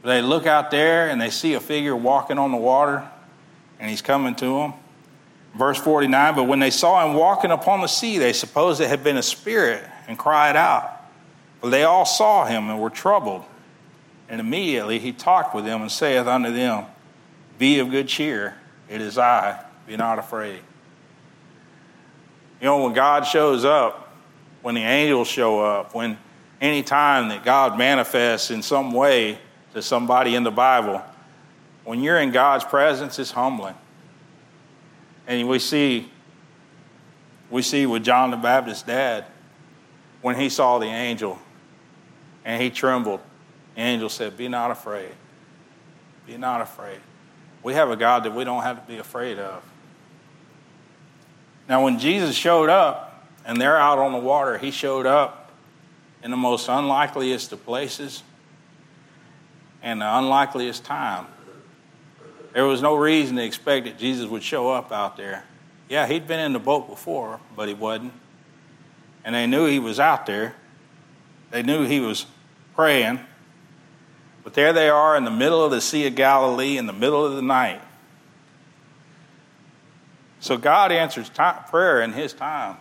[0.00, 3.08] But they look out there and they see a figure walking on the water,
[3.78, 4.74] and he's coming to them.
[5.54, 9.04] Verse 49 But when they saw him walking upon the sea, they supposed it had
[9.04, 11.00] been a spirit and cried out.
[11.60, 13.44] For they all saw him and were troubled
[14.28, 16.86] And immediately he talked with them and saith unto them,
[17.58, 18.56] Be of good cheer,
[18.88, 20.60] it is I, be not afraid.
[22.60, 24.12] You know, when God shows up,
[24.62, 26.16] when the angels show up, when
[26.60, 29.38] any time that God manifests in some way
[29.74, 31.02] to somebody in the Bible,
[31.84, 33.74] when you're in God's presence, it's humbling.
[35.32, 36.10] And we see,
[37.48, 39.24] we see with John the Baptist's dad,
[40.20, 41.38] when he saw the angel
[42.44, 43.20] and he trembled,
[43.74, 45.08] the angel said, Be not afraid.
[46.26, 46.98] Be not afraid.
[47.62, 49.62] We have a God that we don't have to be afraid of.
[51.66, 55.50] Now, when Jesus showed up and they're out on the water, he showed up
[56.22, 58.22] in the most unlikeliest of places
[59.82, 61.26] and the unlikeliest time.
[62.52, 65.44] There was no reason to expect that Jesus would show up out there.
[65.88, 68.12] Yeah, he'd been in the boat before, but he wasn't.
[69.24, 70.54] And they knew he was out there.
[71.50, 72.26] They knew he was
[72.74, 73.20] praying.
[74.44, 77.24] But there they are in the middle of the Sea of Galilee in the middle
[77.24, 77.80] of the night.
[80.40, 82.76] So God answers time, prayer in His time.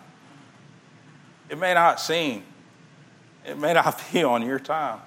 [1.50, 2.44] It may not seem,
[3.46, 5.00] it may not be on your time.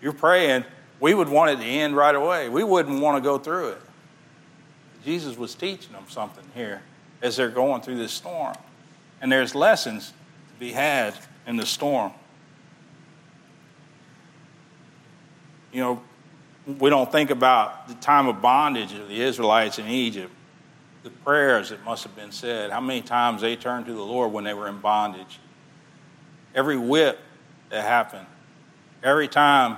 [0.00, 0.64] You're praying,
[1.04, 2.48] we would want it to end right away.
[2.48, 3.80] We wouldn't want to go through it.
[5.04, 6.80] Jesus was teaching them something here
[7.20, 8.56] as they're going through this storm.
[9.20, 11.12] And there's lessons to be had
[11.46, 12.10] in the storm.
[15.72, 16.02] You know,
[16.78, 20.32] we don't think about the time of bondage of the Israelites in Egypt
[21.02, 24.32] the prayers that must have been said, how many times they turned to the Lord
[24.32, 25.38] when they were in bondage.
[26.54, 27.18] Every whip
[27.68, 28.26] that happened,
[29.02, 29.76] every time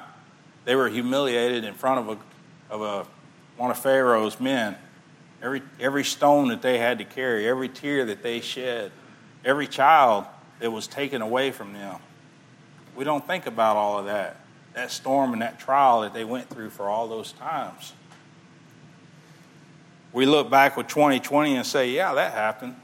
[0.67, 3.07] they were humiliated in front of a, of a,
[3.57, 4.77] one of Pharaoh's men,
[5.43, 8.93] every, every stone that they had to carry, every tear that they shed,
[9.45, 10.27] every child
[10.61, 11.99] that was taken away from them.
[12.95, 14.37] We don't think about all of that,
[14.75, 17.95] that storm and that trial that they went through for all those times
[20.17, 22.75] we look back with 2020 and say, yeah, that happened.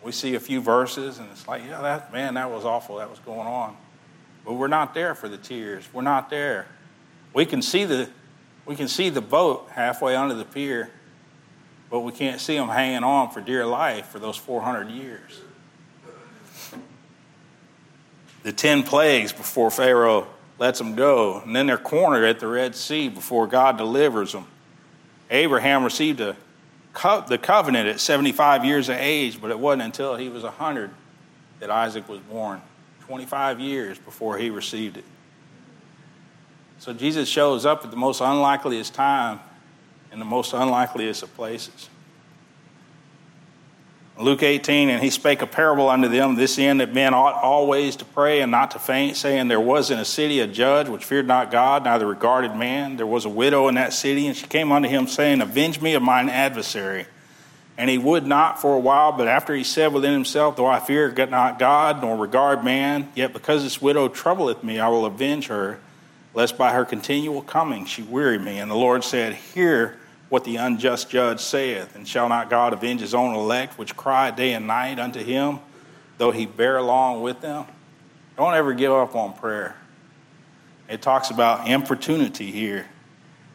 [0.00, 2.98] We see a few verses and it's like, yeah, that man, that was awful.
[2.98, 3.76] That was going on.
[4.44, 5.88] But we're not there for the tears.
[5.92, 6.68] We're not there.
[7.38, 8.08] We can see the
[8.66, 10.90] we can see the boat halfway under the pier,
[11.88, 15.40] but we can't see them hanging on for dear life for those 400 years.
[18.42, 20.26] The 10 plagues before Pharaoh
[20.58, 24.48] lets them go, and then they're cornered at the Red Sea before God delivers them.
[25.30, 26.36] Abraham received a
[26.92, 30.90] co- the covenant at 75 years of age, but it wasn't until he was 100
[31.60, 32.60] that Isaac was born.
[33.02, 35.04] 25 years before he received it.
[36.78, 39.40] So Jesus shows up at the most unlikeliest time
[40.12, 41.90] in the most unlikeliest of places.
[44.20, 47.94] Luke 18, and he spake a parable unto them, this end that men ought always
[47.96, 51.04] to pray and not to faint, saying, There was in a city a judge which
[51.04, 52.96] feared not God, neither regarded man.
[52.96, 55.94] There was a widow in that city, and she came unto him, saying, Avenge me
[55.94, 57.06] of mine adversary.
[57.76, 60.80] And he would not for a while, but after he said within himself, Though I
[60.80, 65.46] fear not God, nor regard man, yet because this widow troubleth me, I will avenge
[65.46, 65.78] her,
[66.38, 68.60] lest by her continual coming she weary me.
[68.60, 69.98] And the Lord said, Hear
[70.28, 74.30] what the unjust judge saith, and shall not God avenge his own elect, which cry
[74.30, 75.58] day and night unto him,
[76.16, 77.64] though he bear along with them?
[78.36, 79.74] Don't ever give up on prayer.
[80.88, 82.86] It talks about importunity here.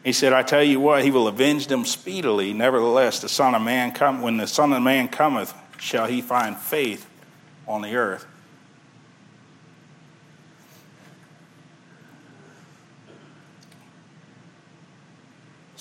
[0.04, 2.52] He said, I tell you what, he will avenge them speedily.
[2.52, 6.58] Nevertheless, the Son of Man come when the Son of Man cometh, shall he find
[6.58, 7.10] faith
[7.66, 8.26] on the earth.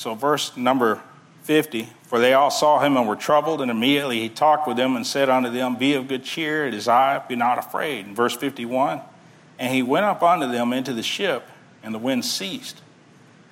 [0.02, 1.00] So, verse number
[1.44, 4.96] 50 For they all saw him and were troubled, and immediately he talked with them
[4.96, 8.06] and said unto them, Be of good cheer, it is I, be not afraid.
[8.06, 9.00] And verse 51
[9.60, 11.46] And he went up unto them into the ship,
[11.84, 12.82] and the wind ceased.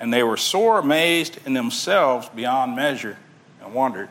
[0.00, 3.16] And they were sore amazed in themselves beyond measure
[3.62, 4.08] and wondered.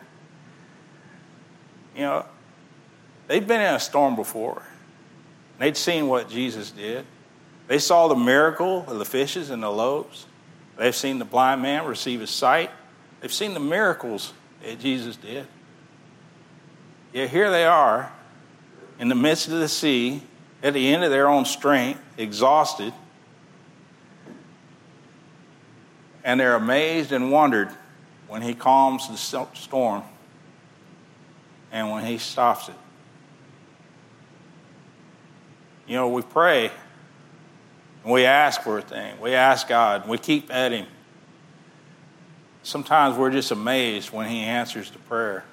[1.94, 2.26] You know,
[3.28, 4.64] they'd been in a storm before.
[5.58, 7.06] They'd seen what Jesus did.
[7.68, 10.26] They saw the miracle of the fishes and the loaves.
[10.80, 12.72] They've seen the blind man receive his sight.
[13.20, 14.32] They've seen the miracles
[14.64, 15.46] that Jesus did.
[17.12, 18.10] Yet here they are
[18.98, 20.24] in the midst of the sea,
[20.64, 22.94] at the end of their own strength, exhausted,
[26.24, 27.70] and they're amazed and wondered
[28.30, 30.04] when he calms the storm
[31.74, 32.76] and when he stops it.
[35.88, 36.72] You know, we pray
[38.06, 39.20] we ask for a thing.
[39.20, 40.08] We ask God.
[40.08, 40.88] We keep at Him.
[42.64, 45.44] Sometimes we're just amazed when He answers the prayer.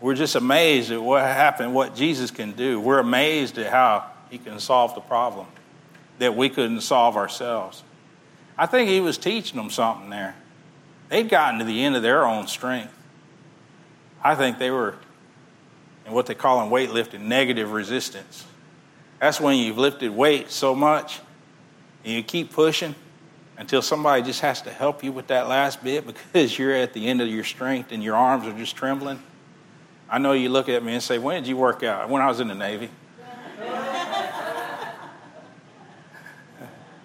[0.00, 2.78] We're just amazed at what happened, what Jesus can do.
[2.78, 5.46] We're amazed at how He can solve the problem.
[6.18, 7.82] that we couldn't solve ourselves.
[8.56, 10.36] I think he was teaching them something there.
[11.08, 12.96] They'd gotten to the end of their own strength.
[14.22, 14.94] I think they were
[16.06, 18.44] in what they call in weightlifting negative resistance.
[19.24, 21.18] That's when you've lifted weight so much
[22.04, 22.94] and you keep pushing
[23.56, 27.06] until somebody just has to help you with that last bit because you're at the
[27.06, 29.22] end of your strength and your arms are just trembling.
[30.10, 32.10] I know you look at me and say, When did you work out?
[32.10, 32.90] When I was in the Navy.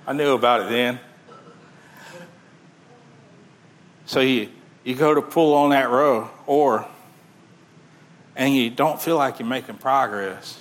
[0.06, 1.00] I knew about it then.
[4.08, 4.50] So you,
[4.84, 6.86] you go to pull on that row, or,
[8.36, 10.60] and you don't feel like you're making progress.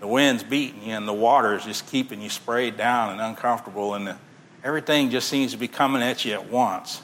[0.00, 3.94] The wind's beating you, and the water is just keeping you sprayed down and uncomfortable,
[3.94, 4.16] and the,
[4.64, 7.02] everything just seems to be coming at you at once.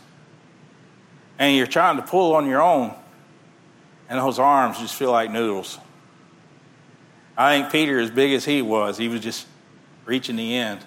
[1.38, 2.94] And you're trying to pull on your own,
[4.08, 5.78] and those arms just feel like noodles.
[7.36, 9.46] I think Peter, as big as he was, he was just
[10.06, 10.80] reaching the end.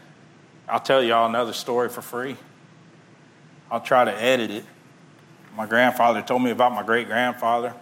[0.68, 2.36] I'll tell y'all another story for free.
[3.70, 4.66] I'll try to edit it.
[5.55, 7.74] My grandfather told me about my great grandfather.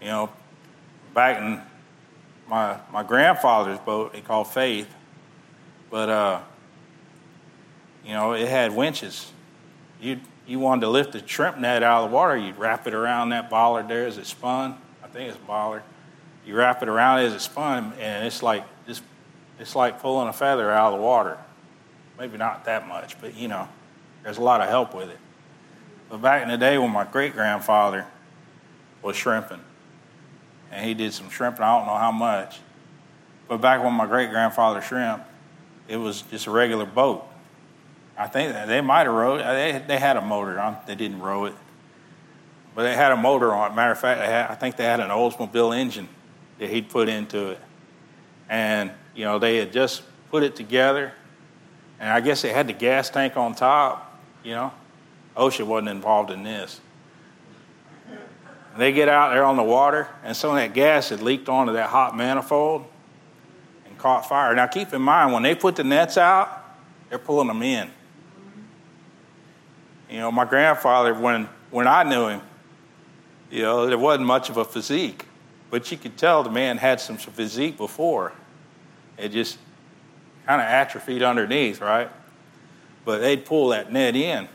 [0.00, 0.30] You know,
[1.12, 1.60] back in
[2.48, 4.88] my my grandfather's boat, they called Faith,
[5.90, 6.40] but uh,
[8.04, 9.32] you know, it had winches.
[10.00, 12.94] You you wanted to lift the shrimp net out of the water, you'd wrap it
[12.94, 14.76] around that bollard there as it spun.
[15.02, 15.82] I think it's bollard.
[16.46, 19.02] You wrap it around as it spun, and it's like just
[19.58, 21.38] it's like pulling a feather out of the water.
[22.18, 23.68] Maybe not that much, but you know.
[24.26, 25.18] There's a lot of help with it.
[26.10, 28.06] But back in the day when my great grandfather
[29.00, 29.60] was shrimping,
[30.70, 32.60] and he did some shrimping, I don't know how much.
[33.48, 35.22] But back when my great grandfather shrimp,
[35.88, 37.24] it was just a regular boat.
[38.18, 39.40] I think they might have rowed.
[39.40, 40.76] Uh, they, they had a motor on.
[40.86, 41.54] They didn't row it,
[42.74, 43.74] but they had a motor on it.
[43.74, 46.08] Matter of fact, had, I think they had an Oldsmobile engine
[46.58, 47.60] that he'd put into it,
[48.48, 51.12] and you know they had just put it together,
[52.00, 54.72] and I guess they had the gas tank on top, you know,
[55.36, 56.80] OSHA wasn't involved in this.
[58.76, 61.48] And they get out there on the water, and some of that gas had leaked
[61.48, 62.84] onto that hot manifold
[63.86, 64.54] and caught fire.
[64.54, 66.62] Now, keep in mind, when they put the nets out,
[67.08, 67.90] they're pulling them in.
[70.10, 72.42] You know, my grandfather, when, when I knew him,
[73.50, 75.24] you know, there wasn't much of a physique,
[75.70, 78.34] but you could tell the man had some physique before.
[79.16, 79.56] It just
[80.44, 82.10] kind of atrophied underneath, right?
[83.06, 84.48] but they'd pull that net in.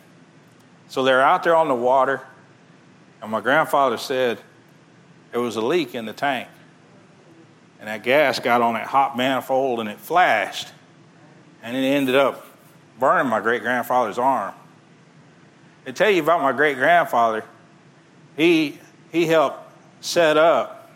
[0.89, 2.22] So they're out there on the water,
[3.22, 4.39] and my grandfather said
[5.32, 6.47] there was a leak in the tank.
[7.80, 10.67] And that gas got on that hot manifold and it flashed.
[11.63, 12.45] And it ended up
[12.99, 14.53] burning my great grandfather's arm.
[15.86, 17.43] To tell you about my great grandfather,
[18.38, 18.78] he,
[19.11, 19.59] he helped
[20.01, 20.91] set up,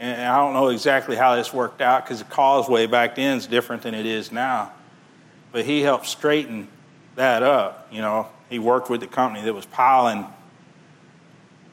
[0.00, 3.46] and I don't know exactly how this worked out because the causeway back then is
[3.46, 4.72] different than it is now
[5.52, 6.66] but he helped straighten
[7.14, 7.86] that up.
[7.92, 10.26] You know, he worked with the company that was piling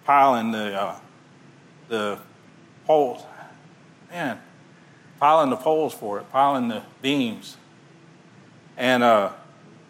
[0.09, 0.95] piling the uh,
[1.87, 2.17] the
[2.87, 3.23] poles.
[4.09, 4.39] Man,
[5.19, 7.57] piling the poles for it, piling the beams,
[8.75, 9.31] and uh,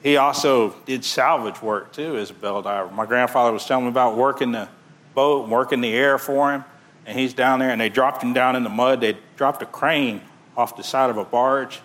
[0.04, 2.92] he also did salvage work too as a bell diver.
[2.92, 4.68] My grandfather was telling me about working the
[5.16, 6.66] boat, working the air for him,
[7.06, 9.00] and he's down there, and they dropped him down in the mud.
[9.00, 10.20] They dropped a crane
[10.58, 11.80] off the side of a barge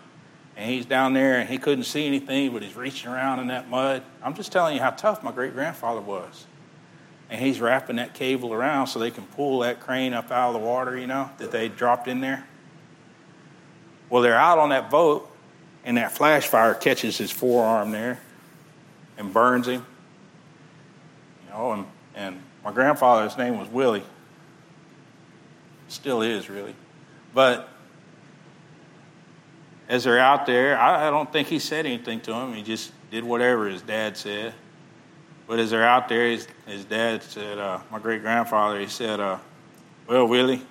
[0.56, 3.68] and he's down there and he couldn't see anything, but he's reaching around in that
[3.68, 4.02] mud.
[4.22, 6.46] I'm just telling you how tough my great grandfather was.
[7.34, 10.52] And he's wrapping that cable around so they can pull that crane up out of
[10.52, 12.46] the water, you know, that they dropped in there.
[14.08, 15.28] Well, they're out on that boat,
[15.84, 18.20] and that flash fire catches his forearm there
[19.18, 19.84] and burns him.
[21.44, 24.04] You know, and, and my grandfather's name was Willie.
[25.88, 26.76] Still is, really.
[27.34, 27.68] But
[29.88, 32.52] as they're out there, I, I don't think he said anything to him.
[32.52, 34.54] He just did whatever his dad said.
[35.46, 39.20] But as they're out there, his, his dad said, uh, my great grandfather, he said,
[39.20, 39.38] uh,
[40.06, 40.62] Well, Willie,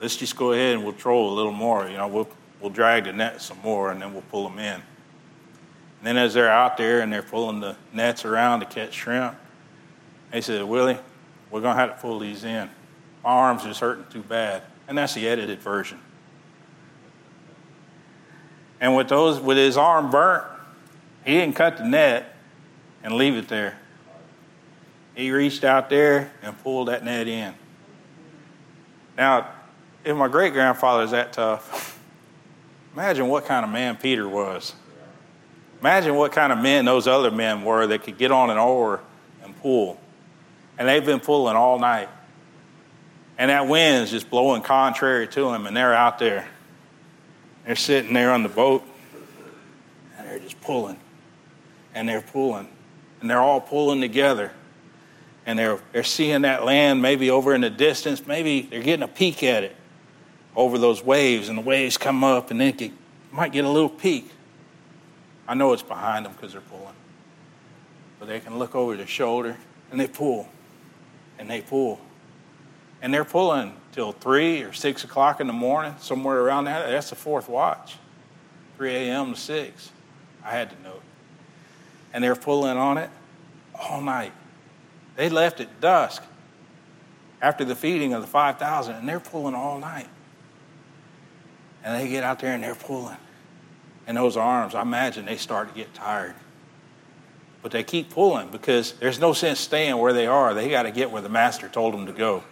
[0.00, 1.88] let's just go ahead and we'll troll a little more.
[1.88, 2.28] You know, we'll,
[2.60, 4.74] we'll drag the net some more and then we'll pull them in.
[4.74, 4.82] And
[6.02, 9.36] then as they're out there and they're pulling the nets around to catch shrimp,
[10.32, 10.98] he said, Willie,
[11.50, 12.68] we're going to have to pull these in.
[13.22, 14.62] My arm's just hurting too bad.
[14.88, 16.00] And that's the edited version.
[18.80, 20.44] And with those with his arm burnt,
[21.24, 22.34] he didn't cut the net
[23.04, 23.78] and leave it there.
[25.14, 27.54] He reached out there and pulled that net in.
[29.16, 29.48] Now,
[30.04, 32.00] if my great grandfather is that tough,
[32.94, 34.74] imagine what kind of man Peter was.
[35.80, 39.00] Imagine what kind of men those other men were that could get on an oar
[39.42, 39.98] and pull.
[40.78, 42.08] And they've been pulling all night.
[43.36, 46.46] And that wind is just blowing contrary to them, and they're out there
[47.66, 48.84] They're sitting there on the boat
[50.16, 50.98] and they're just pulling.
[51.94, 52.68] And they're pulling.
[53.20, 54.52] And they're all pulling together.
[55.44, 58.26] And they're, they're seeing that land maybe over in the distance.
[58.26, 59.76] Maybe they're getting a peek at it
[60.54, 61.48] over those waves.
[61.48, 62.92] And the waves come up and they get,
[63.32, 64.30] might get a little peek.
[65.48, 66.94] I know it's behind them because they're pulling.
[68.20, 69.56] But they can look over their shoulder
[69.90, 70.48] and they pull.
[71.38, 72.00] And they pull.
[73.00, 76.88] And they're pulling till 3 or 6 o'clock in the morning, somewhere around that.
[76.88, 77.96] That's the fourth watch,
[78.76, 79.34] 3 a.m.
[79.34, 79.90] to 6.
[80.44, 81.00] I had to know.
[82.12, 83.10] And they're pulling on it
[83.74, 84.32] all night.
[85.16, 86.22] They left at dusk
[87.40, 90.08] after the feeding of the 5,000, and they're pulling all night.
[91.84, 93.16] And they get out there and they're pulling.
[94.06, 96.34] And those arms, I imagine they start to get tired.
[97.62, 100.54] But they keep pulling because there's no sense staying where they are.
[100.54, 102.42] They got to get where the master told them to go.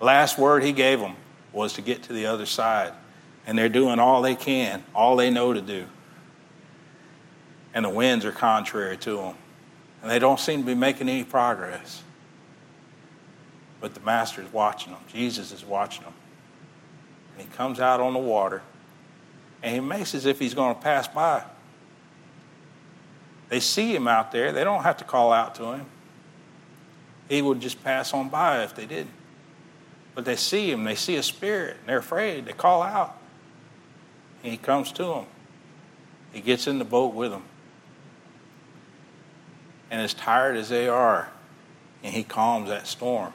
[0.00, 1.14] Last word he gave them
[1.52, 2.92] was to get to the other side.
[3.46, 5.86] And they're doing all they can, all they know to do.
[7.72, 9.34] And the winds are contrary to them.
[10.04, 12.02] And they don't seem to be making any progress.
[13.80, 15.00] But the Master is watching them.
[15.10, 16.12] Jesus is watching them.
[17.32, 18.60] And he comes out on the water
[19.62, 21.42] and he makes as if he's going to pass by.
[23.48, 24.52] They see him out there.
[24.52, 25.86] They don't have to call out to him.
[27.30, 29.14] He would just pass on by if they didn't.
[30.14, 32.44] But they see him, they see a spirit, and they're afraid.
[32.44, 33.16] They call out.
[34.42, 35.26] And he comes to them.
[36.34, 37.44] He gets in the boat with them.
[39.94, 41.28] And as tired as they are,
[42.02, 43.32] and he calms that storm.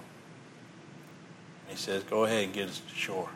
[1.70, 3.30] He says, Go ahead and get us to shore.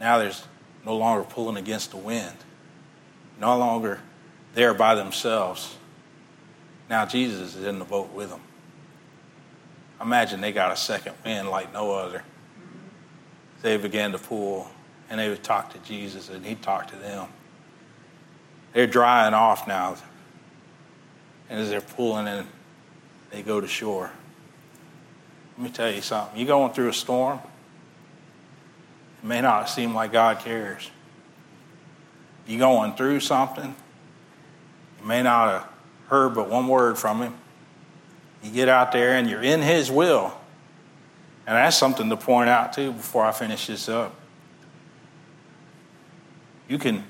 [0.00, 0.44] Now there's
[0.84, 2.36] no longer pulling against the wind,
[3.40, 3.98] no longer
[4.54, 5.76] there by themselves.
[6.88, 8.42] Now Jesus is in the boat with them.
[10.00, 12.22] Imagine they got a second wind like no other.
[13.62, 14.70] They began to pull
[15.10, 17.26] and they would talk to Jesus and he talked to them.
[18.74, 19.96] They're drying off now.
[21.48, 22.46] And as they're pulling in,
[23.30, 24.10] they go to shore.
[25.56, 26.38] Let me tell you something.
[26.38, 27.40] You're going through a storm,
[29.22, 30.90] it may not seem like God cares.
[32.46, 33.74] You're going through something,
[35.00, 35.68] you may not have
[36.08, 37.34] heard but one word from Him.
[38.42, 40.38] You get out there and you're in His will.
[41.46, 44.14] And that's something to point out too before I finish this up.
[46.68, 47.04] You can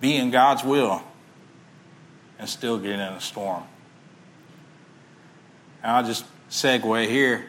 [0.00, 1.02] be in God's will
[2.38, 3.64] and still get in a storm.
[5.82, 7.46] And I'll just segue here.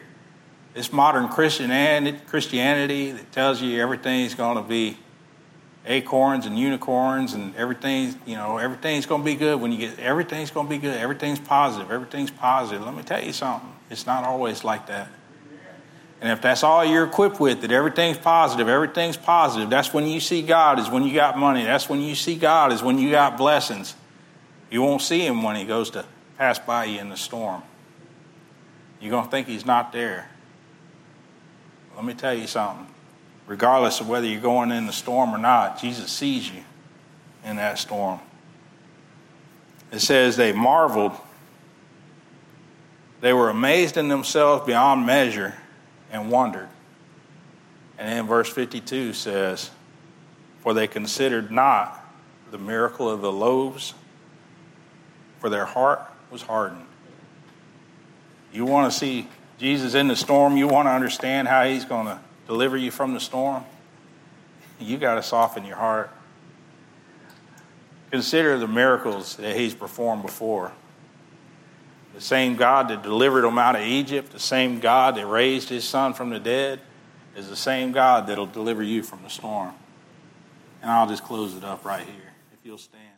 [0.74, 4.96] This modern Christianity, that tells you everything's going to be
[5.86, 9.98] acorns and unicorns and everything, you know, everything's going to be good when you get,
[9.98, 10.96] everything's going to be good.
[10.96, 11.90] Everything's positive.
[11.90, 12.84] Everything's positive.
[12.84, 13.70] Let me tell you something.
[13.90, 15.08] It's not always like that.
[16.20, 20.20] And if that's all you're equipped with, that everything's positive, everything's positive, that's when you
[20.20, 21.64] see God, is when you got money.
[21.64, 23.94] That's when you see God, is when you got blessings.
[24.70, 26.06] You won't see Him when He goes to
[26.38, 27.62] pass by you in the storm.
[29.04, 30.30] You're going to think He's not there.
[31.94, 32.86] Let me tell you something
[33.46, 36.62] regardless of whether you're going in the storm or not, Jesus sees you
[37.44, 38.18] in that storm.
[39.92, 41.12] It says they marveled.
[43.20, 45.54] They were amazed in themselves beyond measure
[46.10, 46.68] and wondered.
[47.98, 49.70] And then verse 52 says,
[50.60, 52.00] For they considered not
[52.50, 53.92] the miracle of the loaves,
[55.40, 56.00] for their heart
[56.30, 56.86] was hardened.
[58.54, 59.28] You want to see
[59.58, 63.12] Jesus in the storm, you want to understand how he's going to deliver you from
[63.12, 63.64] the storm,
[64.78, 66.10] you got to soften your heart.
[68.12, 70.70] Consider the miracles that he's performed before.
[72.14, 75.82] The same God that delivered them out of Egypt, the same God that raised his
[75.82, 76.78] son from the dead,
[77.36, 79.74] is the same God that'll deliver you from the storm.
[80.80, 83.13] And I'll just close it up right here, if you'll stand.